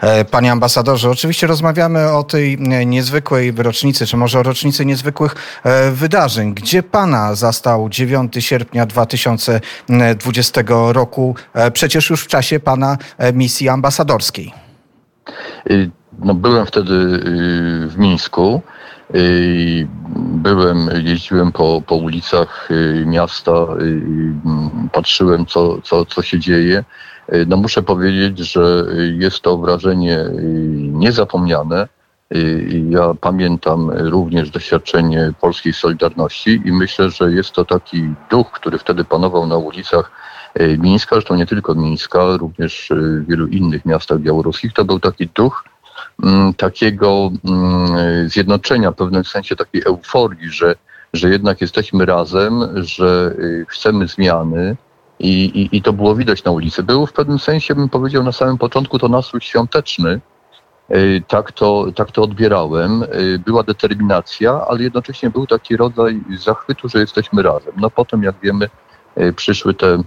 E, 0.00 0.24
panie 0.24 0.52
ambasadorze, 0.52 1.10
oczywiście 1.10 1.46
rozmawiamy 1.46 2.12
o 2.12 2.24
tej 2.24 2.54
e, 2.54 2.86
niezwykłej 2.86 3.52
rocznicy, 3.52 4.06
czy 4.06 4.16
może 4.16 4.40
o 4.40 4.42
rocznicy 4.42 4.86
niezwykłych 4.86 5.34
e, 5.64 5.90
wydarzeń. 5.90 6.54
Gdzie 6.54 6.82
pana 6.82 7.34
zastał 7.34 7.88
9 7.88 8.34
sierpnia 8.38 8.86
2020 8.86 10.60
roku, 10.68 11.36
przecież 11.72 12.10
już 12.10 12.24
w 12.24 12.26
czasie 12.26 12.60
pana 12.60 12.98
misji 13.34 13.68
ambasadorskiej? 13.68 14.52
No, 16.18 16.34
byłem 16.34 16.66
wtedy 16.66 17.20
w 17.88 17.94
Mińsku. 17.96 18.62
Byłem, 20.16 20.90
jeździłem 21.04 21.52
po, 21.52 21.82
po 21.86 21.96
ulicach 21.96 22.68
miasta, 23.06 23.52
patrzyłem, 24.92 25.46
co, 25.46 25.80
co, 25.82 26.04
co 26.04 26.22
się 26.22 26.38
dzieje. 26.38 26.84
Y, 27.32 27.46
no 27.48 27.56
muszę 27.56 27.82
powiedzieć, 27.82 28.38
że 28.38 28.84
jest 29.18 29.40
to 29.40 29.58
wrażenie 29.58 30.18
y, 30.18 30.30
niezapomniane. 30.92 31.88
Y, 32.34 32.82
ja 32.90 33.14
pamiętam 33.20 33.90
również 33.90 34.50
doświadczenie 34.50 35.32
polskiej 35.40 35.72
Solidarności 35.72 36.62
i 36.64 36.72
myślę, 36.72 37.10
że 37.10 37.32
jest 37.32 37.52
to 37.52 37.64
taki 37.64 38.14
duch, 38.30 38.50
który 38.50 38.78
wtedy 38.78 39.04
panował 39.04 39.46
na 39.46 39.56
ulicach 39.56 40.10
Mińska, 40.78 41.16
zresztą 41.16 41.34
nie 41.34 41.46
tylko 41.46 41.74
Mińska, 41.74 42.36
również 42.36 42.92
w 42.96 43.26
wielu 43.28 43.46
innych 43.46 43.84
miastach 43.84 44.18
białoruskich. 44.18 44.72
To 44.72 44.84
był 44.84 45.00
taki 45.00 45.28
duch 45.28 45.64
mm, 45.64 45.73
takiego 46.56 47.30
mm, 47.44 48.28
zjednoczenia, 48.28 48.90
w 48.90 48.96
pewnym 48.96 49.24
sensie 49.24 49.56
takiej 49.56 49.82
euforii, 49.86 50.50
że, 50.50 50.74
że 51.12 51.30
jednak 51.30 51.60
jesteśmy 51.60 52.06
razem, 52.06 52.84
że 52.84 53.34
chcemy 53.68 54.06
zmiany, 54.08 54.76
i, 55.18 55.44
i, 55.44 55.76
I 55.76 55.82
to 55.82 55.92
było 55.92 56.14
widać 56.14 56.44
na 56.44 56.50
ulicy. 56.50 56.82
Był 56.82 57.06
w 57.06 57.12
pewnym 57.12 57.38
sensie, 57.38 57.74
bym 57.74 57.88
powiedział 57.88 58.22
na 58.22 58.32
samym 58.32 58.58
początku, 58.58 58.98
to 58.98 59.08
nastrój 59.08 59.40
świąteczny. 59.40 60.20
Y, 60.90 61.22
tak 61.28 61.52
to, 61.52 61.86
tak 61.96 62.10
to 62.10 62.22
odbierałem. 62.22 63.02
Y, 63.02 63.38
była 63.38 63.62
determinacja, 63.62 64.66
ale 64.68 64.82
jednocześnie 64.82 65.30
był 65.30 65.46
taki 65.46 65.76
rodzaj 65.76 66.20
zachwytu, 66.38 66.88
że 66.88 66.98
jesteśmy 66.98 67.42
razem. 67.42 67.72
No 67.76 67.90
potem, 67.90 68.22
jak 68.22 68.34
wiemy, 68.42 68.68
y, 69.18 69.32
przyszły 69.32 69.74
te 69.74 70.02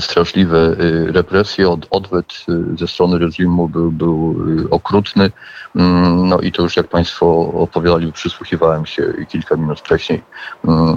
straszliwe 0.00 0.58
e, 0.58 1.12
represje, 1.12 1.68
od, 1.68 1.86
odwet 1.90 2.26
e, 2.48 2.78
ze 2.78 2.86
strony 2.86 3.18
reżimu 3.18 3.68
był, 3.68 3.92
był 3.92 4.36
okrutny. 4.70 5.30
Mm, 5.76 6.28
no 6.28 6.40
i 6.40 6.52
to 6.52 6.62
już 6.62 6.76
jak 6.76 6.88
Państwo 6.88 7.52
opowiadali, 7.54 8.12
przysłuchiwałem 8.12 8.86
się 8.86 9.12
kilka 9.28 9.56
minut 9.56 9.80
wcześniej, 9.80 10.22
mm, 10.64 10.94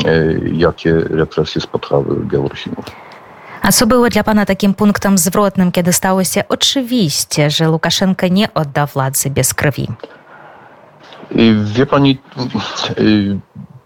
jakie 0.54 0.94
represje 0.94 1.62
spotkały 1.62 2.26
Białorusinów. 2.26 2.86
A 3.62 3.72
co 3.72 3.88
było 3.88 4.10
dla 4.10 4.24
Pana 4.24 4.46
takim 4.46 4.74
punktem 4.74 5.18
zwrotnym, 5.18 5.72
kiedy 5.72 5.94
stało 5.94 6.24
się 6.24 6.44
oczywiście, 6.50 7.50
że 7.50 7.70
Łukaszenka 7.70 8.28
nie 8.28 8.54
odda 8.54 8.86
władzy 8.86 9.30
bez 9.30 9.54
krwi? 9.54 9.88
Wie 11.64 11.86
Pani, 11.86 12.18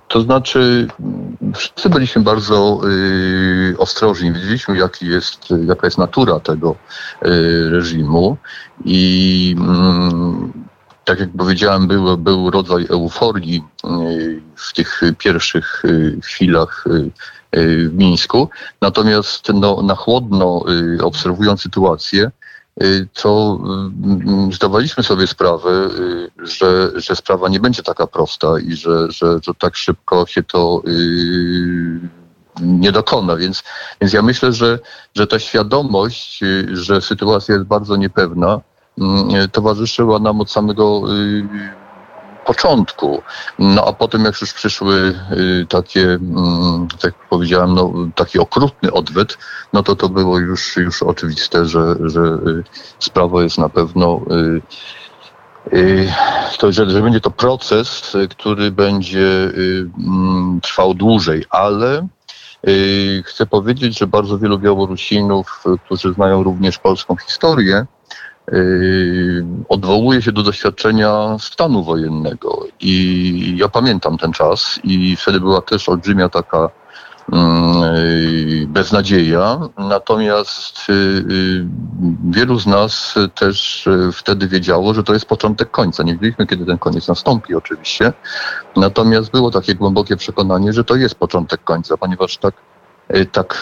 to 0.09 0.21
znaczy, 0.21 0.87
wszyscy 1.55 1.89
byliśmy 1.89 2.21
bardzo 2.21 2.81
y, 2.87 3.75
ostrożni. 3.77 4.33
Wiedzieliśmy, 4.33 4.77
jaki 4.77 5.07
jest, 5.07 5.39
jaka 5.65 5.87
jest 5.87 5.97
natura 5.97 6.39
tego 6.39 6.75
y, 7.25 7.69
reżimu 7.69 8.37
i 8.85 9.55
y, 10.55 10.69
tak 11.05 11.19
jak 11.19 11.29
powiedziałem, 11.37 11.87
był, 11.87 12.17
był 12.17 12.51
rodzaj 12.51 12.85
euforii 12.89 13.63
y, 13.85 14.41
w 14.55 14.73
tych 14.73 15.01
pierwszych 15.17 15.85
y, 15.85 16.19
chwilach 16.23 16.85
y, 16.87 17.11
w 17.89 17.93
Mińsku. 17.93 18.49
Natomiast 18.81 19.49
no, 19.53 19.81
na 19.81 19.95
chłodno 19.95 20.65
obserwując 21.01 21.61
sytuację, 21.61 22.31
Y, 22.83 23.07
to 23.13 23.59
y, 24.49 24.55
zdawaliśmy 24.55 25.03
sobie 25.03 25.27
sprawę, 25.27 25.69
y, 25.69 26.47
że, 26.47 26.91
że 26.95 27.15
sprawa 27.15 27.49
nie 27.49 27.59
będzie 27.59 27.83
taka 27.83 28.07
prosta 28.07 28.59
i 28.59 28.73
że, 28.73 29.11
że, 29.11 29.39
że 29.43 29.53
tak 29.53 29.75
szybko 29.75 30.25
się 30.25 30.43
to 30.43 30.81
nie 32.61 32.91
dokona. 32.91 33.35
Więc, 33.35 33.63
więc 34.01 34.13
ja 34.13 34.21
myślę, 34.21 34.53
że, 34.53 34.79
że 35.15 35.27
ta 35.27 35.39
świadomość, 35.39 36.39
że 36.71 37.01
sytuacja 37.01 37.55
jest 37.55 37.67
bardzo 37.67 37.95
niepewna, 37.95 38.61
towarzyszyła 39.51 40.19
nam 40.19 40.41
od 40.41 40.51
samego 40.51 41.01
początku. 42.49 43.21
No 43.59 43.85
a 43.85 43.93
potem 43.93 44.25
jak 44.25 44.41
już 44.41 44.53
przyszły 44.53 45.15
y, 45.31 45.65
takie, 45.69 46.01
mm, 46.01 46.87
tak 47.01 47.13
powiedziałem, 47.29 47.73
no, 47.73 47.93
taki 48.15 48.39
okrutny 48.39 48.91
odwet, 48.91 49.37
no 49.73 49.83
to 49.83 49.95
to 49.95 50.09
było 50.09 50.39
już, 50.39 50.77
już 50.77 51.03
oczywiste, 51.03 51.65
że, 51.65 51.95
że 52.03 52.21
y, 52.21 52.63
sprawa 52.99 53.43
jest 53.43 53.57
na 53.57 53.69
pewno 53.69 54.21
y, 54.31 56.11
to, 56.57 56.71
że, 56.71 56.89
że 56.89 57.01
będzie 57.01 57.21
to 57.21 57.31
proces, 57.31 58.17
który 58.29 58.71
będzie 58.71 59.51
mm, 59.53 60.59
trwał 60.61 60.93
dłużej, 60.93 61.45
ale 61.49 62.07
chcę 63.25 63.45
powiedzieć, 63.45 63.99
że 63.99 64.07
bardzo 64.07 64.37
wielu 64.37 64.59
Białorusinów, 64.59 65.63
którzy 65.85 66.13
znają 66.13 66.43
również 66.43 66.77
polską 66.77 67.15
historię, 67.15 67.85
odwołuje 69.69 70.21
się 70.21 70.31
do 70.31 70.43
doświadczenia 70.43 71.37
stanu 71.39 71.83
wojennego. 71.83 72.65
I 72.79 73.53
ja 73.57 73.69
pamiętam 73.69 74.17
ten 74.17 74.33
czas 74.33 74.79
i 74.83 75.15
wtedy 75.15 75.39
była 75.39 75.61
też 75.61 75.89
olbrzymia 75.89 76.29
taka 76.29 76.69
yy, 77.31 78.67
beznadzieja. 78.67 79.59
Natomiast 79.77 80.89
yy, 80.89 81.65
wielu 82.29 82.59
z 82.59 82.67
nas 82.67 83.15
też 83.35 83.89
wtedy 84.13 84.47
wiedziało, 84.47 84.93
że 84.93 85.03
to 85.03 85.13
jest 85.13 85.25
początek 85.25 85.71
końca. 85.71 86.03
Nie 86.03 86.13
wiedzieliśmy, 86.13 86.47
kiedy 86.47 86.65
ten 86.65 86.77
koniec 86.77 87.07
nastąpi 87.07 87.55
oczywiście. 87.55 88.13
Natomiast 88.75 89.31
było 89.31 89.51
takie 89.51 89.75
głębokie 89.75 90.17
przekonanie, 90.17 90.73
że 90.73 90.83
to 90.83 90.95
jest 90.95 91.15
początek 91.15 91.63
końca, 91.63 91.97
ponieważ 91.97 92.37
tak, 92.37 92.53
tak 93.31 93.61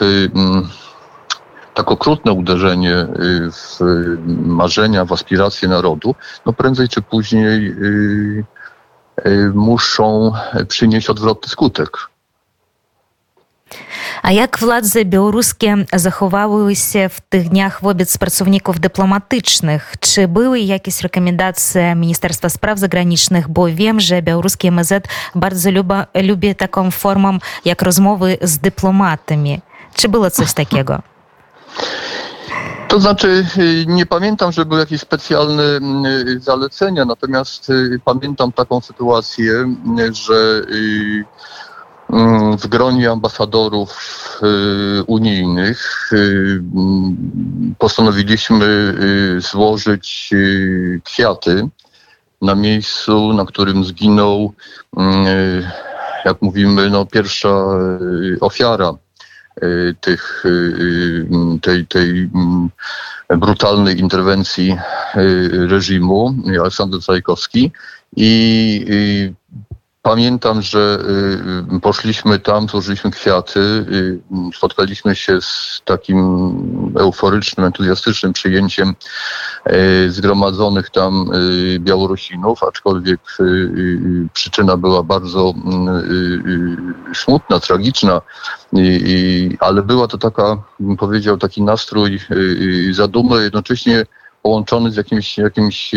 tak 1.78 1.92
okrutne 1.92 2.32
uderzenie 2.32 2.96
y, 2.96 3.52
w 3.52 3.80
marzenia, 4.46 5.06
w 5.06 5.14
aspiracje 5.14 5.68
narodu, 5.68 6.16
no 6.46 6.54
prędzej 6.54 6.90
czy 6.90 7.02
później 7.02 7.68
y, 7.68 8.44
y, 9.28 9.52
muszą 9.54 10.34
przynieść 10.68 11.10
odwrotny 11.10 11.50
skutek. 11.50 11.98
A 14.24 14.32
jak 14.32 14.60
władze 14.60 15.06
białoruskie 15.06 15.76
zachowały 15.94 16.76
się 16.76 17.10
w 17.10 17.22
tych 17.22 17.50
dniach 17.50 17.82
wobec 17.82 18.18
pracowników 18.18 18.80
dyplomatycznych? 18.80 19.94
Czy 20.00 20.28
były 20.28 20.60
jakieś 20.60 21.02
rekomendacje 21.02 21.96
Ministerstwa 21.96 22.50
Spraw 22.50 22.80
Zagranicznych? 22.80 23.48
Bo 23.50 23.66
wiem, 23.66 24.00
że 24.00 24.22
białoruskie 24.22 24.72
MZ 24.72 24.94
bardzo 25.36 25.72
luba, 25.72 26.06
lubi 26.24 26.56
taką 26.56 26.92
formą 26.92 27.38
jak 27.66 27.82
rozmowy 27.82 28.38
z 28.42 28.58
dyplomatami. 28.58 29.62
Czy 29.94 30.10
było 30.10 30.32
coś 30.32 30.54
takiego? 30.54 31.02
To 32.88 33.00
znaczy, 33.00 33.46
y, 33.58 33.86
nie 33.88 34.06
pamiętam, 34.06 34.52
że 34.52 34.66
były 34.66 34.80
jakieś 34.80 35.02
specjalne 35.02 35.64
y, 36.28 36.40
zalecenia, 36.40 37.06
natomiast 37.06 37.70
y, 37.70 38.00
pamiętam 38.06 38.52
taką 38.52 38.82
sytuację, 38.82 39.76
że 40.12 40.62
mm, 42.10 42.58
w 42.58 42.68
gronie 42.68 43.12
ambasadorów 43.12 44.18
unijnych 45.08 46.12
postanowiliśmy 47.78 48.94
złożyć 49.38 50.30
kwiaty 51.04 51.68
na 52.42 52.56
miejscu, 52.56 53.34
na 53.34 53.46
którym 53.46 53.84
zginął, 53.86 54.54
jak 56.26 56.42
mówimy, 56.42 56.90
no, 56.90 57.06
pierwsza 57.06 57.66
ofiara 58.42 58.94
tych, 60.02 60.46
y, 60.46 60.50
y, 60.50 61.60
tej, 61.62 61.88
tej 61.88 62.10
mm, 62.10 62.70
brutalnej 63.30 64.00
interwencji 64.00 64.78
reżimu, 65.68 66.36
Aleksander 66.60 67.02
Trajkowski 67.02 67.72
i 68.16 69.34
Pamiętam, 70.08 70.62
że 70.62 71.00
y, 71.76 71.80
poszliśmy 71.80 72.40
tam, 72.40 72.68
złożyliśmy 72.68 73.12
kwiaty, 73.12 73.60
y, 73.60 74.20
spotkaliśmy 74.56 75.16
się 75.16 75.42
z 75.42 75.82
takim 75.86 76.18
euforycznym, 77.00 77.66
entuzjastycznym 77.66 78.34
przyjęciem 78.34 78.90
y, 78.90 78.94
zgromadzonych 80.08 80.90
tam 80.90 81.30
Białorusinów, 81.80 82.64
aczkolwiek 82.64 83.20
przyczyna 84.34 84.78
była 84.78 85.04
bardzo 85.04 85.54
smutna, 87.14 87.60
tragiczna, 87.60 88.22
ale 89.60 89.84
była 89.84 90.08
to 90.08 90.18
taka, 90.18 90.64
powiedział, 90.98 91.38
taki 91.38 91.62
nastrój 91.62 92.20
zadumy, 92.92 93.44
jednocześnie 93.44 94.06
połączony 94.42 94.92
z 94.92 94.96
jakimś, 94.96 95.38
jakimś 95.38 95.92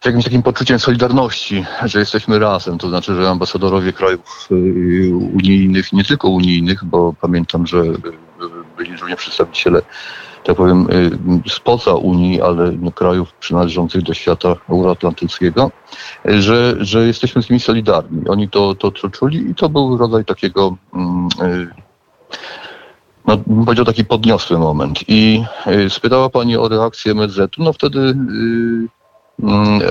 z 0.00 0.06
jakimś 0.06 0.24
takim 0.24 0.42
poczuciem 0.42 0.78
solidarności, 0.78 1.64
że 1.84 1.98
jesteśmy 1.98 2.38
razem. 2.38 2.78
To 2.78 2.88
znaczy, 2.88 3.14
że 3.14 3.30
ambasadorowie 3.30 3.92
krajów 3.92 4.48
unijnych, 5.34 5.92
nie 5.92 6.04
tylko 6.04 6.28
unijnych, 6.28 6.84
bo 6.84 7.14
pamiętam, 7.20 7.66
że 7.66 7.82
byli 8.76 8.96
również 8.96 9.18
przedstawiciele 9.18 9.82
tak 10.44 10.56
powiem, 10.56 10.86
spoza 11.48 11.94
Unii, 11.94 12.42
ale 12.42 12.72
krajów 12.94 13.32
przynależących 13.32 14.02
do 14.02 14.14
świata 14.14 14.56
euroatlantyckiego, 14.68 15.70
że, 16.24 16.76
że 16.78 17.06
jesteśmy 17.06 17.42
z 17.42 17.50
nimi 17.50 17.60
solidarni. 17.60 18.28
Oni 18.28 18.48
to, 18.48 18.74
to, 18.74 18.90
to 18.90 19.10
czuli 19.10 19.50
i 19.50 19.54
to 19.54 19.68
był 19.68 19.96
rodzaj 19.96 20.24
takiego 20.24 20.76
mm, 20.94 21.28
no, 23.26 23.36
bym 23.36 23.64
powiedział 23.64 23.84
taki 23.84 24.04
podniosły 24.04 24.58
moment. 24.58 24.98
I 25.08 25.44
spytała 25.88 26.30
Pani 26.30 26.56
o 26.56 26.68
reakcję 26.68 27.12
MSZ-u. 27.12 27.62
No 27.62 27.72
wtedy 27.72 28.14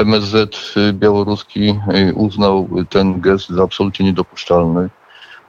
MSZ 0.06 0.76
białoruski 0.94 1.80
uznał 2.16 2.70
ten 2.90 3.22
gest 3.22 3.50
za 3.50 3.64
absolutnie 3.64 4.06
niedopuszczalny. 4.06 4.90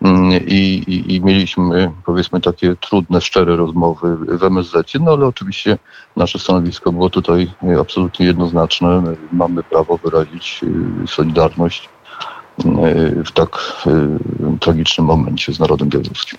Mm, 0.04 0.32
I, 0.46 0.82
i, 0.86 1.14
i, 1.14 1.20
mieliśmy 1.20 1.92
powiedzmy 2.06 2.40
takie 2.40 2.76
trudne, 2.76 3.20
szczere 3.20 3.56
rozmowy 3.56 4.16
w 4.16 4.44
MSZ, 4.44 4.94
no 5.00 5.12
ale 5.12 5.26
oczywiście 5.26 5.78
nasze 6.16 6.38
stanowisko 6.38 6.92
było 6.92 7.10
tutaj 7.10 7.50
absolutnie 7.80 8.26
jednoznaczne. 8.26 9.02
Mamy 9.32 9.62
prawo 9.62 9.96
wyrazić 9.96 10.60
y, 11.04 11.06
solidarność 11.06 11.88
y, 12.58 13.24
w 13.24 13.32
tak 13.32 13.82
tragicznym 14.60 15.06
momencie 15.06 15.52
z 15.52 15.60
narodem 15.60 15.88
białoruskim. 15.88 16.38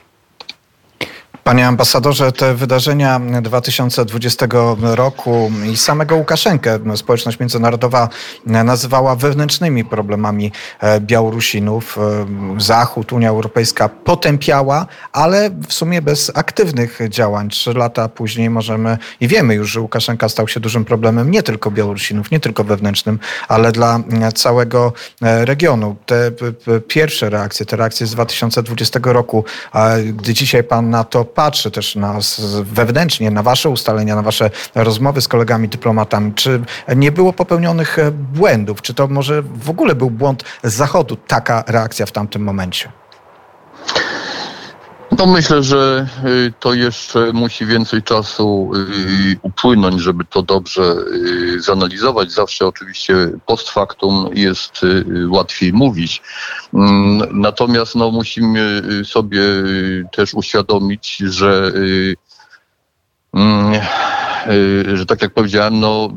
Panie 1.48 1.68
ambasadorze, 1.68 2.32
te 2.32 2.54
wydarzenia 2.54 3.20
2020 3.42 4.48
roku 4.82 5.52
i 5.72 5.78
samego 5.78 6.16
Łukaszenkę 6.16 6.80
społeczność 6.96 7.40
międzynarodowa 7.40 8.10
nazywała 8.46 9.16
wewnętrznymi 9.16 9.86
problemami 9.86 10.52
e, 10.80 11.02
Białorusinów. 11.02 11.98
E, 11.98 12.62
Zachód, 12.62 13.14
Unia 13.14 13.30
Europejska 13.30 13.90
potępiała, 13.90 14.86
ale 15.12 15.50
w 15.68 15.74
sumie 15.74 16.02
bez 16.02 16.32
aktywnych 16.36 17.00
działań. 17.10 17.50
Trzy 17.50 17.74
lata 17.74 18.10
później 18.10 18.50
możemy 18.50 18.98
i 19.20 19.28
wiemy 19.28 19.56
już, 19.56 19.72
że 19.72 19.82
Łukaszenka 19.82 20.30
stał 20.30 20.48
się 20.48 20.60
dużym 20.60 20.86
problemem 20.86 21.32
nie 21.32 21.44
tylko 21.44 21.72
Białorusinów, 21.72 22.32
nie 22.32 22.40
tylko 22.40 22.64
wewnętrznym, 22.64 23.20
ale 23.48 23.72
dla 23.72 24.00
całego 24.36 24.94
e, 25.22 25.46
regionu. 25.46 25.96
Te 26.06 26.32
pierwsze 26.88 27.30
reakcje, 27.30 27.66
te 27.66 27.76
reakcje 27.76 28.08
z 28.08 28.12
2020 28.12 29.00
roku, 29.04 29.46
gdy 30.14 30.34
dzisiaj 30.34 30.64
pan 30.64 30.90
na 30.90 31.04
to 31.04 31.35
patrzy 31.36 31.72
też 31.72 31.96
na 31.96 32.20
wewnętrznie, 32.64 33.32
na 33.32 33.44
wasze 33.44 33.70
ustalenia, 33.70 34.16
na 34.16 34.22
wasze 34.22 34.50
rozmowy 34.76 35.22
z 35.22 35.28
kolegami 35.28 35.70
dyplomatami, 35.70 36.34
czy 36.34 36.62
nie 36.96 37.12
było 37.12 37.34
popełnionych 37.34 38.00
e, 38.00 38.12
błędów? 38.12 38.82
Czy 38.82 38.94
to 38.94 39.08
może 39.08 39.42
w 39.42 39.70
ogóle 39.70 39.96
był 39.96 40.10
błąd 40.10 40.44
z 40.64 40.74
Zachodu, 40.74 41.16
taka 41.16 41.64
reakcja 41.68 42.06
w 42.06 42.12
tamtym 42.12 42.44
momencie? 42.44 42.92
No 45.18 45.26
myślę, 45.26 45.64
że 45.64 46.08
y, 46.26 46.54
to 46.60 46.74
jeszcze 46.74 47.34
musi 47.34 47.66
więcej 47.66 48.04
czasu 48.04 48.72
y, 48.76 49.40
upłynąć, 49.42 50.02
żeby 50.02 50.26
to 50.26 50.42
dobrze 50.42 50.96
y, 51.54 51.62
zanalizować. 51.62 52.32
Zawsze 52.32 52.68
oczywiście 52.68 53.16
post 53.46 53.70
factum 53.70 54.30
jest 54.34 54.82
łatwiej 55.30 55.74
mówić. 55.74 56.22
Mm, 56.74 57.42
natomiast 57.42 57.96
no, 57.96 58.12
musimy 58.12 58.82
sobie 59.06 59.42
też 60.12 60.34
uświadomić, 60.34 61.18
że 61.18 61.72
mm, 63.34 63.82
że 64.94 65.06
tak 65.06 65.22
jak 65.22 65.34
powiedziałem, 65.34 65.80
no, 65.80 66.10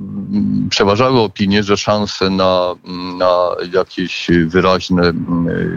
przeważały 0.71 1.21
opinie, 1.21 1.63
że 1.63 1.77
szanse 1.77 2.31
na, 2.31 2.75
na 3.19 3.51
jakieś 3.73 4.31
wyraźne, 4.47 5.13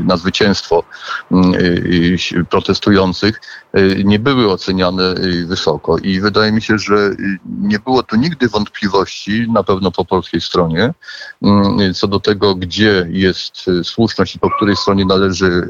na 0.06 0.18
zwycięstwo 0.18 0.84
protestujących 2.50 3.42
nie 4.04 4.20
były 4.20 4.52
oceniane 4.52 5.16
wysoko. 5.46 5.98
I 5.98 6.20
wydaje 6.20 6.52
mi 6.52 6.62
się, 6.62 6.78
że 6.78 7.12
nie 7.62 7.80
było 7.80 8.04
tu 8.04 8.16
nigdy 8.16 8.48
wątpliwości, 8.48 9.48
na 9.52 9.64
pewno 9.64 9.92
po 9.92 10.06
polskiej 10.06 10.42
stronie, 10.42 10.94
co 11.96 12.08
do 12.08 12.20
tego, 12.20 12.56
gdzie 12.56 13.08
jest 13.10 13.66
słuszność 13.84 14.36
i 14.36 14.40
po 14.40 14.50
której 14.50 14.76
stronie 14.76 15.06
należy 15.06 15.68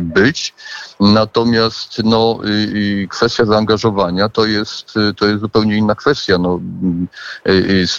być. 0.00 0.54
Natomiast 1.00 2.02
no, 2.04 2.38
kwestia 3.08 3.44
zaangażowania 3.44 4.28
to 4.28 4.46
jest, 4.46 4.94
to 5.16 5.26
jest 5.26 5.40
zupełnie 5.40 5.76
inna 5.76 5.94
kwestia. 5.94 6.38
No, 6.38 6.60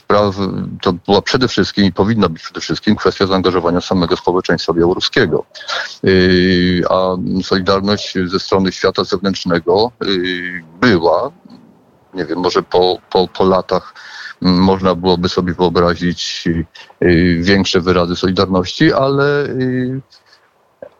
spraw, 0.04 0.36
to 0.82 0.94
była 0.94 1.22
przede 1.22 1.48
wszystkim 1.48 1.86
i 1.86 1.92
powinna 1.92 2.30
być 2.30 2.44
przede 2.44 2.62
wszystkim 2.62 2.96
kwestia 2.96 3.28
zaangażowania 3.28 3.82
samego 3.82 4.18
społeczeństwa 4.18 4.74
białoruskiego. 4.74 5.46
A 6.90 7.16
Solidarność 7.44 8.18
ze 8.26 8.40
strony 8.40 8.72
świata 8.72 9.04
zewnętrznego 9.04 9.92
była, 10.82 11.32
nie 12.14 12.26
wiem, 12.26 12.40
może 12.40 12.64
po, 12.64 12.98
po, 13.12 13.28
po 13.28 13.44
latach 13.44 13.94
można 14.42 14.96
byłoby 14.96 15.30
sobie 15.30 15.54
wyobrazić 15.54 16.44
większe 17.40 17.82
wyrazy 17.82 18.16
Solidarności, 18.16 18.94
ale 18.94 19.48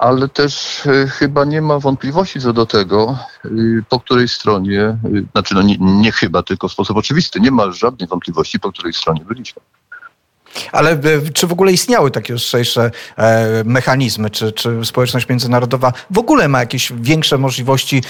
ale 0.04 0.30
też 0.30 0.86
e, 0.86 1.08
chyba 1.08 1.46
nie 1.46 1.62
ma 1.62 1.80
wątpliwości 1.80 2.40
co 2.40 2.54
do 2.54 2.66
tego, 2.66 3.18
e, 3.46 3.50
po 3.90 4.00
której 4.00 4.28
stronie, 4.28 4.82
e, 4.82 4.98
znaczy 5.32 5.56
no 5.56 5.62
nie, 5.62 5.78
nie 5.80 6.12
chyba, 6.12 6.44
tylko 6.44 6.68
w 6.68 6.72
sposób 6.72 6.98
oczywisty, 6.98 7.40
nie 7.40 7.52
ma 7.52 7.72
żadnej 7.72 8.08
wątpliwości, 8.08 8.60
po 8.60 8.72
której 8.72 8.94
stronie 8.94 9.26
byliśmy. 9.26 9.62
Ale 10.72 10.92
e, 10.92 10.98
czy 11.34 11.48
w 11.48 11.52
ogóle 11.52 11.72
istniały 11.72 12.12
takie 12.12 12.36
ostrzejsze 12.36 12.92
e, 13.18 13.64
mechanizmy? 13.66 14.30
Czy, 14.30 14.52
czy 14.52 14.86
społeczność 14.86 15.30
międzynarodowa 15.30 15.94
w 16.12 16.18
ogóle 16.18 16.48
ma 16.48 16.60
jakieś 16.60 16.92
większe 16.96 17.38
możliwości 17.38 18.04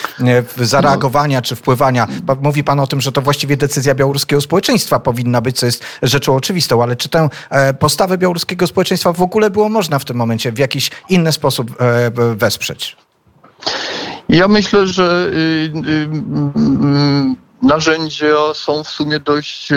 e, 0.58 0.66
zareagowania 0.66 1.42
czy 1.42 1.56
wpływania? 1.56 2.08
Mówi 2.42 2.64
pan 2.64 2.80
o 2.80 2.88
tym, 2.88 3.02
że 3.02 3.12
to 3.12 3.22
właściwie 3.22 3.58
decyzja 3.58 3.96
białoruskiego 3.96 4.42
społeczeństwa 4.42 5.00
powinna 5.00 5.42
być, 5.42 5.60
co 5.60 5.66
jest 5.66 5.86
rzeczą 6.02 6.36
oczywistą, 6.36 6.84
ale 6.84 6.96
czy 6.96 7.10
tę 7.10 7.30
postawę 7.80 8.18
białoruskiego 8.18 8.68
społeczeństwa 8.68 9.14
w 9.14 9.22
ogóle 9.22 9.50
było 9.50 9.70
można 9.70 10.00
w 10.00 10.06
tym 10.06 10.18
momencie 10.18 10.52
w 10.52 10.58
jakiś 10.58 10.92
inny 11.10 11.32
sposób 11.32 11.72
wesprzeć? 12.36 12.98
Ja 14.30 14.48
myślę, 14.48 14.88
że 14.88 15.32
y, 15.34 15.38
y, 15.38 15.92
y, 15.92 17.36
narzędzia 17.62 18.54
są 18.54 18.84
w 18.84 18.90
sumie 18.90 19.20
dość 19.20 19.70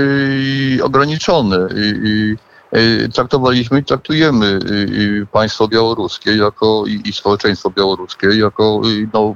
ograniczone. 0.83 1.57
Y, 1.57 2.37
traktowaliśmy 3.15 3.81
i 3.81 3.85
traktujemy 3.85 4.47
y, 4.47 4.75
y, 5.23 5.27
państwo 5.33 5.69
białoruskie 5.69 6.37
jako 6.37 6.85
i, 6.87 7.13
społeczeństwo 7.13 7.71
białoruskie 7.71 8.27
jako 8.27 8.81
no, 9.13 9.35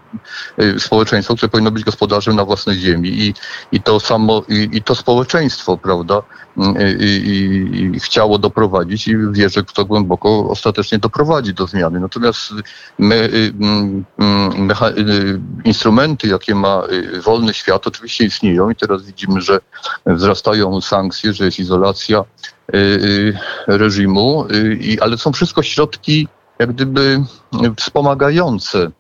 społeczeństwo, 0.79 1.37
które 1.37 1.49
powinno 1.49 1.71
być 1.71 1.85
gospodarzem 1.85 2.37
na 2.37 2.45
własnej 2.45 2.79
ziemi 2.79 3.09
i, 3.09 3.35
i 3.73 3.83
to 3.83 4.01
samo, 4.01 4.43
i, 4.49 4.69
i 4.73 4.83
to 4.83 4.95
społeczeństwo, 4.95 5.77
prawda, 5.77 6.23
i, 7.01 8.01
chciało 8.03 8.39
doprowadzić 8.39 9.09
i 9.09 9.17
wierzę 9.33 9.63
w 9.63 9.73
to 9.73 9.85
głęboko 9.85 10.51
ostatecznie 10.51 10.99
doprowadzi 10.99 11.55
do 11.55 11.67
zmiany. 11.67 12.01
Natomiast 12.01 12.53
my, 12.99 13.31
mecha, 14.59 14.87
instrumenty, 15.65 16.29
jakie 16.29 16.55
ma 16.55 16.83
wolny 17.25 17.55
świat, 17.55 17.87
oczywiście 17.87 18.25
istnieją 18.25 18.71
i 18.71 18.77
teraz 18.77 19.03
widzimy, 19.03 19.41
że 19.41 19.61
wzrastają 20.07 20.81
sankcje, 20.81 21.33
że 21.33 21.45
jest 21.45 21.59
izolacja 21.59 22.25
Y, 22.51 22.60
y, 22.60 22.60
reżimu, 23.67 24.47
y, 24.51 24.97
ale 25.01 25.19
są 25.19 25.33
wszystko 25.33 25.63
środki 25.63 26.29
jak 26.61 26.73
gdyby 26.73 27.25
wspomagające. 27.77 28.91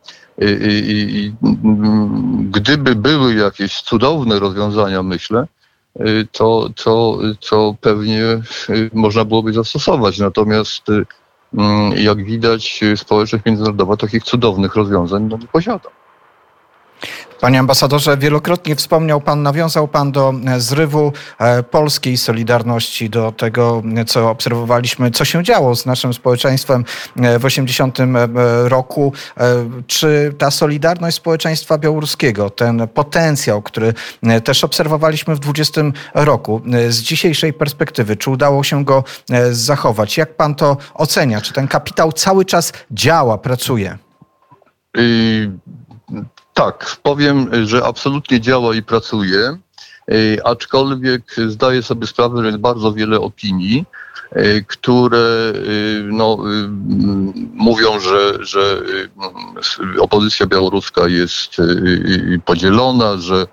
Gdyby 2.50 2.94
były 2.94 3.34
jakieś 3.34 3.82
cudowne 3.82 4.38
rozwiązania, 4.38 5.02
myślę, 5.02 5.46
to, 6.32 6.70
to, 6.84 7.18
to 7.50 7.76
pewnie 7.80 8.22
można 8.92 9.24
byłoby 9.24 9.52
zastosować. 9.52 10.18
Natomiast 10.18 10.82
jak 11.96 12.24
widać, 12.24 12.80
społeczność 12.96 13.44
międzynarodowa 13.44 13.96
takich 13.96 14.22
cudownych 14.22 14.74
rozwiązań 14.74 15.28
no, 15.30 15.36
nie 15.36 15.46
posiada. 15.46 15.90
Panie 17.40 17.58
ambasadorze, 17.58 18.16
wielokrotnie 18.16 18.76
wspomniał 18.76 19.20
Pan, 19.20 19.42
nawiązał 19.42 19.88
Pan 19.88 20.12
do 20.12 20.34
e, 20.46 20.60
zrywu 20.60 21.12
e, 21.38 21.62
polskiej 21.62 22.16
solidarności, 22.16 23.10
do 23.10 23.32
tego, 23.32 23.82
co 24.06 24.30
obserwowaliśmy, 24.30 25.10
co 25.10 25.24
się 25.24 25.44
działo 25.44 25.76
z 25.76 25.86
naszym 25.86 26.14
społeczeństwem 26.14 26.84
e, 27.16 27.38
w 27.38 27.44
80 27.44 27.98
roku. 28.64 29.12
Czy 29.86 30.34
ta 30.38 30.50
solidarność 30.50 31.16
społeczeństwa 31.16 31.78
białoruskiego, 31.78 32.50
ten 32.50 32.88
potencjał, 32.88 33.62
który 33.62 33.94
też 34.44 34.64
obserwowaliśmy 34.64 35.34
w 35.34 35.38
20 35.38 35.80
roku, 36.14 36.62
z 36.88 36.98
dzisiejszej 37.00 37.52
perspektywy, 37.52 38.16
czy 38.16 38.30
udało 38.30 38.64
się 38.64 38.84
go 38.84 39.04
zachować? 39.50 40.16
Jak 40.16 40.36
Pan 40.36 40.54
to 40.54 40.76
ocenia? 40.94 41.40
Czy 41.40 41.52
ten 41.52 41.68
kapitał 41.68 42.12
cały 42.12 42.44
czas 42.44 42.72
działa, 42.90 43.38
pracuje? 43.38 43.98
Tak, 46.54 46.96
powiem, 47.02 47.66
że 47.66 47.84
absolutnie 47.84 48.40
działa 48.40 48.74
i 48.74 48.82
pracuje. 48.82 49.58
aczkolwiek 50.44 51.22
zdaję 51.46 51.82
sobie 51.82 52.06
sprawę, 52.06 52.40
że 52.40 52.46
jest 52.46 52.58
bardzo 52.58 52.92
wiele 52.92 53.20
opinii, 53.20 53.84
które 54.66 55.52
no, 56.04 56.38
mówią, 57.54 58.00
że, 58.00 58.44
że 58.44 58.82
opozycja 60.00 60.46
białoruska 60.46 61.08
jest 61.08 61.56
podzielona, 62.44 63.16
że 63.16 63.46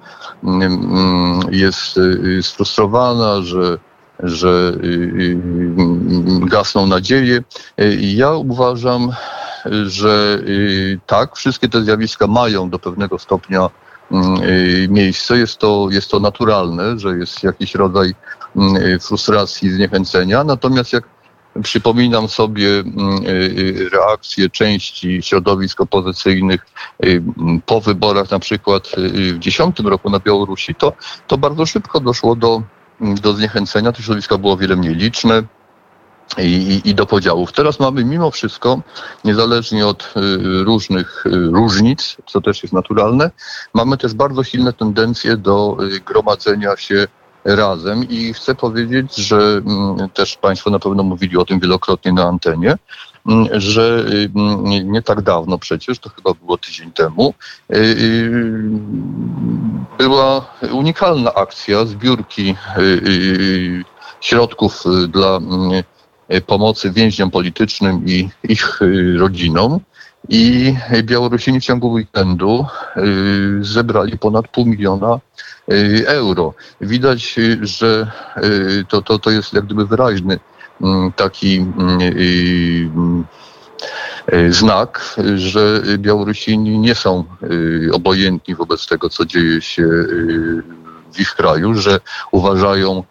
jest 1.52 2.00
sfrustrowana, 2.42 3.42
że 3.42 3.78
że 4.24 4.74
gasną 6.42 6.88
nadzieje. 6.88 7.44
Ja 8.00 8.32
uważam, 8.32 9.12
że 9.86 10.40
tak, 11.06 11.36
wszystkie 11.36 11.70
te 11.70 11.84
zjawiska 11.84 12.28
mają 12.28 12.70
do 12.70 12.80
pewnego 12.80 13.20
stopnia 13.20 13.70
miejsce. 14.90 15.38
Jest 15.38 15.58
to, 15.58 15.88
jest 15.92 16.12
to 16.12 16.20
naturalne, 16.20 17.00
że 17.00 17.18
jest 17.18 17.44
jakiś 17.44 17.76
rodzaj 17.76 18.16
frustracji, 19.02 19.72
zniechęcenia. 19.72 20.44
Natomiast 20.44 20.94
jak 20.94 21.04
przypominam 21.64 22.28
sobie 22.28 22.84
reakcje 23.92 24.50
części 24.50 25.22
środowisk 25.22 25.82
opozycyjnych 25.82 26.66
po 27.66 27.82
wyborach, 27.82 28.32
na 28.32 28.40
przykład 28.40 28.88
w 28.88 28.92
2010 28.92 29.80
roku 29.80 30.10
na 30.10 30.20
Białorusi, 30.20 30.76
to, 30.76 30.94
to 31.28 31.38
bardzo 31.38 31.66
szybko 31.66 32.00
doszło 32.00 32.36
do, 32.36 32.62
do 33.02 33.34
zniechęcenia. 33.34 33.92
To 33.92 34.02
środowisko 34.02 34.38
było 34.38 34.58
wiele 34.58 34.76
mniej 34.76 34.96
liczne. 34.96 35.44
I, 36.38 36.42
i, 36.42 36.90
i, 36.90 36.96
do 36.96 37.06
podziałów. 37.06 37.52
Teraz 37.52 37.80
mamy 37.80 38.06
mimo 38.06 38.32
wszystko, 38.32 38.82
niezależnie 39.26 39.88
od 39.88 40.14
różnych 40.64 41.24
różnic, 41.52 42.18
co 42.26 42.42
też 42.42 42.64
jest 42.64 42.74
naturalne, 42.74 43.32
mamy 43.74 43.98
też 43.98 44.14
bardzo 44.14 44.44
silne 44.44 44.74
tendencje 44.74 45.38
do 45.38 45.78
gromadzenia 46.06 46.78
się 46.78 47.08
razem 47.46 48.10
i 48.10 48.34
chcę 48.34 48.56
powiedzieć, 48.56 49.16
że 49.16 49.62
też 50.14 50.38
Państwo 50.38 50.70
na 50.70 50.80
pewno 50.80 51.04
mówili 51.04 51.38
o 51.38 51.46
tym 51.46 51.60
wielokrotnie 51.60 52.14
na 52.14 52.24
antenie, 52.24 52.78
że 53.52 54.06
nie 54.84 55.02
tak 55.02 55.22
dawno 55.22 55.58
przecież, 55.58 56.00
to 56.00 56.10
chyba 56.10 56.34
było 56.34 56.58
tydzień 56.58 56.92
temu, 56.92 57.34
była 59.98 60.46
unikalna 60.72 61.34
akcja 61.34 61.86
zbiórki 61.86 62.56
środków 64.22 64.84
dla 65.08 65.40
pomocy 66.46 66.92
więźniom 66.92 67.32
politycznym 67.32 68.06
i 68.06 68.30
ich 68.44 68.80
rodzinom. 69.18 69.80
I 70.30 70.74
Białorusini 71.04 71.60
w 71.60 71.64
ciągu 71.64 71.92
weekendu 71.92 72.66
zebrali 73.62 74.18
ponad 74.18 74.48
pół 74.48 74.66
miliona 74.66 75.20
euro. 76.06 76.54
Widać, 76.82 77.36
że 77.62 78.12
to, 78.90 79.02
to, 79.02 79.20
to 79.20 79.32
jest 79.32 79.54
jak 79.54 79.66
gdyby 79.66 79.86
wyraźny 79.86 80.40
taki 81.16 81.66
znak, 84.50 85.16
że 85.36 85.82
Białorusini 85.98 86.80
nie 86.80 86.96
są 86.96 87.24
obojętni 87.94 88.56
wobec 88.56 88.88
tego, 88.88 89.10
co 89.10 89.26
dzieje 89.26 89.62
się 89.62 89.88
w 91.14 91.20
ich 91.20 91.30
kraju, 91.36 91.74
że 91.74 92.00
uważają 92.32 93.04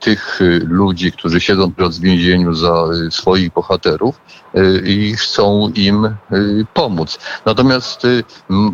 tych 0.00 0.40
ludzi, 0.62 1.12
którzy 1.12 1.40
siedzą 1.40 1.72
teraz 1.72 1.98
w 1.98 2.02
więzieniu 2.02 2.54
za 2.54 2.84
swoich 3.10 3.52
bohaterów 3.52 4.20
i 4.84 5.14
chcą 5.16 5.72
im 5.74 6.16
pomóc. 6.74 7.18
Natomiast 7.44 8.06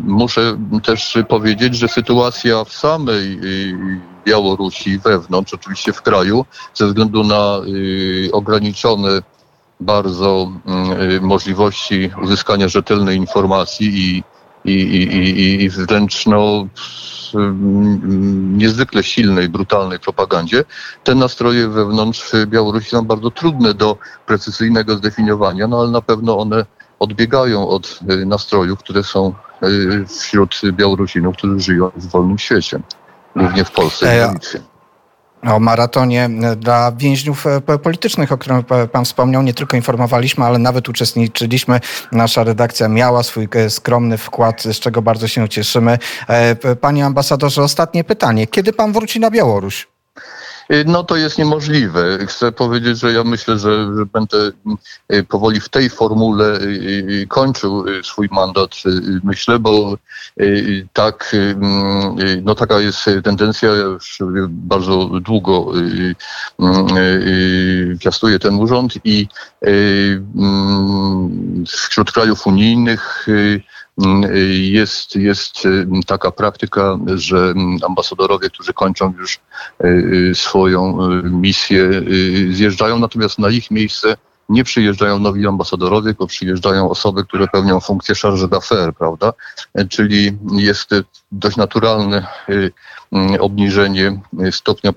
muszę 0.03 0.57
też 0.83 1.17
powiedzieć, 1.29 1.75
że 1.75 1.87
sytuacja 1.87 2.63
w 2.63 2.73
samej 2.73 3.39
Białorusi 4.25 4.99
wewnątrz, 4.99 5.53
oczywiście 5.53 5.93
w 5.93 6.01
kraju, 6.01 6.45
ze 6.73 6.87
względu 6.87 7.23
na 7.23 7.61
ograniczone 8.31 9.21
bardzo 9.79 10.51
możliwości 11.21 12.11
uzyskania 12.23 12.67
rzetelnej 12.67 13.17
informacji 13.17 13.87
i, 13.95 14.23
i, 14.67 14.71
i, 14.71 15.63
i 15.63 15.69
wręcz 15.69 16.25
no, 16.25 16.67
niezwykle 18.57 19.03
silnej, 19.03 19.49
brutalnej 19.49 19.99
propagandzie, 19.99 20.63
te 21.03 21.15
nastroje 21.15 21.67
wewnątrz 21.67 22.31
Białorusi 22.47 22.89
są 22.89 23.05
bardzo 23.05 23.31
trudne 23.31 23.73
do 23.73 23.97
precyzyjnego 24.25 24.95
zdefiniowania, 24.95 25.67
no 25.67 25.79
ale 25.79 25.91
na 25.91 26.01
pewno 26.01 26.37
one 26.37 26.65
odbiegają 26.99 27.67
od 27.67 27.99
nastrojów, 28.25 28.79
które 28.79 29.03
są 29.03 29.33
wśród 30.21 30.61
Białorusinów, 30.71 31.37
którzy 31.37 31.59
żyją 31.59 31.91
w 31.95 32.07
wolnym 32.07 32.37
świecie, 32.37 32.79
głównie 33.35 33.65
w 33.65 33.71
Polsce 33.71 34.25
i 34.25 34.29
w 34.29 34.33
Litwie 34.33 34.76
o 35.43 35.59
maratonie 35.59 36.29
dla 36.57 36.91
więźniów 36.91 37.45
politycznych, 37.83 38.31
o 38.31 38.37
którym 38.37 38.63
pan 38.91 39.05
wspomniał. 39.05 39.43
Nie 39.43 39.53
tylko 39.53 39.77
informowaliśmy, 39.77 40.45
ale 40.45 40.59
nawet 40.59 40.89
uczestniczyliśmy. 40.89 41.79
Nasza 42.11 42.43
redakcja 42.43 42.87
miała 42.87 43.23
swój 43.23 43.47
skromny 43.69 44.17
wkład, 44.17 44.63
z 44.63 44.79
czego 44.79 45.01
bardzo 45.01 45.27
się 45.27 45.49
cieszymy. 45.49 45.97
Panie 46.81 47.05
ambasadorze, 47.05 47.63
ostatnie 47.63 48.03
pytanie. 48.03 48.47
Kiedy 48.47 48.73
pan 48.73 48.93
wróci 48.93 49.19
na 49.19 49.31
Białoruś? 49.31 49.87
No 50.85 51.03
to 51.03 51.15
jest 51.15 51.37
niemożliwe. 51.37 52.17
Chcę 52.27 52.51
powiedzieć, 52.51 52.99
że 52.99 53.13
ja 53.13 53.23
myślę, 53.23 53.59
że, 53.59 53.95
że 53.97 54.05
będę 54.05 54.37
powoli 55.29 55.59
w 55.59 55.69
tej 55.69 55.89
formule 55.89 56.59
kończył 57.27 57.85
swój 58.03 58.29
mandat, 58.31 58.71
myślę, 59.23 59.59
bo 59.59 59.97
tak, 60.93 61.35
no 62.43 62.55
taka 62.55 62.79
jest 62.79 63.05
tendencja, 63.23 63.69
ja 63.69 63.83
już 63.83 64.19
bardzo 64.47 65.05
długo 65.05 65.71
piastuję 67.99 68.39
ten 68.39 68.55
urząd 68.55 68.93
i 69.03 69.27
wśród 71.67 72.11
krajów 72.11 72.47
unijnych 72.47 73.27
jest, 74.61 75.15
jest 75.15 75.63
taka 76.07 76.31
praktyka, 76.31 76.99
że 77.15 77.53
ambasadorowie, 77.85 78.49
którzy 78.49 78.73
kończą 78.73 79.13
już 79.17 79.39
swoją 80.33 81.09
misję, 81.23 81.89
zjeżdżają, 82.51 82.99
natomiast 82.99 83.39
na 83.39 83.49
ich 83.49 83.71
miejsce 83.71 84.17
nie 84.49 84.63
przyjeżdżają 84.63 85.19
nowi 85.19 85.47
ambasadorowie, 85.47 86.05
tylko 86.05 86.27
przyjeżdżają 86.27 86.89
osoby, 86.89 87.23
które 87.23 87.47
pełnią 87.47 87.79
funkcję 87.79 88.15
charge 88.15 88.47
d'affaires, 88.47 88.91
prawda? 88.91 89.33
Czyli 89.89 90.37
jest 90.51 90.89
dość 91.31 91.57
naturalne 91.57 92.27
obniżenie 93.39 94.19
stopnia 94.51 94.91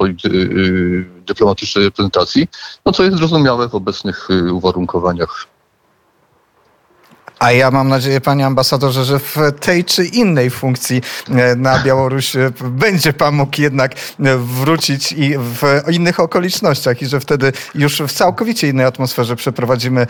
dyplomatycznej 1.27 1.85
reprezentacji, 1.85 2.49
no 2.87 2.93
co 2.93 3.05
jest 3.05 3.17
zrozumiałe 3.17 3.69
w 3.69 3.75
obecnych 3.75 4.29
uwarunkowaniach 4.53 5.47
a 7.41 7.53
ja 7.53 7.71
mam 7.71 7.89
nadzieję, 7.89 8.21
panie 8.21 8.47
ambasadorze, 8.47 9.05
że 9.05 9.19
w 9.19 9.37
tej 9.61 9.85
czy 9.85 10.05
innej 10.05 10.51
funkcji 10.51 11.03
e, 11.29 11.57
na 11.57 11.79
Białoruś 11.79 12.37
e, 12.37 12.51
będzie 12.61 13.13
pan 13.13 13.35
mógł 13.35 13.61
jednak 13.61 13.93
e, 13.95 14.37
wrócić 14.37 15.13
i 15.13 15.39
w 15.39 15.63
innych 15.93 16.21
okolicznościach 16.21 17.03
i 17.03 17.07
że 17.07 17.21
wtedy 17.21 17.53
już 17.75 18.03
w 18.03 18.13
całkowicie 18.13 18.69
innej 18.69 18.87
atmosferze 18.87 19.37
przeprowadzimy 19.37 20.07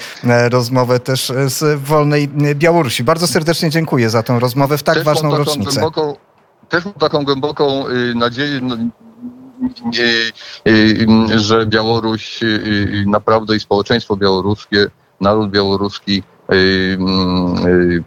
rozmowę 0.50 1.00
też 1.00 1.32
z 1.46 1.80
wolnej 1.80 2.28
Białorusi. 2.54 3.04
Bardzo 3.04 3.26
serdecznie 3.26 3.70
dziękuję 3.70 4.10
za 4.10 4.22
tę 4.22 4.38
rozmowę 4.40 4.78
w 4.78 4.82
tak 4.82 4.94
też 4.94 5.04
ważną 5.04 5.36
rocznicę. 5.36 5.70
Głęboką, 5.70 6.16
też 6.68 6.84
mam 6.84 6.94
taką 6.94 7.24
głęboką 7.24 7.84
nadzieję, 8.14 8.60
no, 8.62 8.76
że 11.36 11.66
Białoruś 11.66 12.40
naprawdę 13.06 13.56
i 13.56 13.60
społeczeństwo 13.60 14.16
białoruskie, 14.16 14.86
naród 15.20 15.50
białoruski 15.50 16.22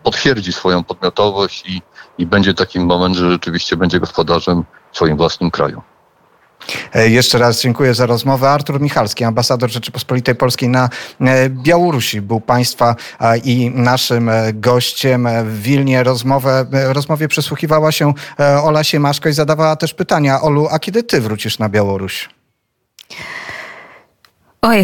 potwierdzi 0.03 0.53
swoją 0.53 0.83
podmiotowość 0.83 1.69
i, 1.69 1.81
i 2.17 2.25
będzie 2.25 2.53
taki 2.53 2.79
moment, 2.79 3.15
że 3.15 3.31
rzeczywiście 3.31 3.77
będzie 3.77 3.99
gospodarzem 3.99 4.63
w 4.91 4.95
swoim 4.95 5.17
własnym 5.17 5.51
kraju. 5.51 5.81
E, 6.93 7.09
jeszcze 7.09 7.37
raz 7.37 7.61
dziękuję 7.61 7.93
za 7.93 8.05
rozmowę. 8.05 8.49
Artur 8.49 8.81
Michalski, 8.81 9.23
ambasador 9.23 9.71
Rzeczypospolitej 9.71 10.35
Polskiej 10.35 10.69
na 10.69 10.89
e, 11.21 11.49
Białorusi, 11.49 12.21
był 12.21 12.41
Państwa 12.41 12.95
i 13.43 13.71
naszym 13.75 14.29
e, 14.29 14.53
gościem 14.53 15.27
w 15.43 15.61
Wilnie. 15.61 16.03
Rozmowę, 16.03 16.65
rozmowie 16.71 17.27
przysłuchiwała 17.27 17.91
się 17.91 18.13
Ola 18.63 18.83
Siemaszko 18.83 19.29
i 19.29 19.33
zadawała 19.33 19.75
też 19.75 19.93
pytania. 19.93 20.41
Olu, 20.41 20.67
a 20.71 20.79
kiedy 20.79 21.03
Ty 21.03 21.21
wrócisz 21.21 21.59
na 21.59 21.69
Białoruś? 21.69 22.29
Oj, 24.65 24.79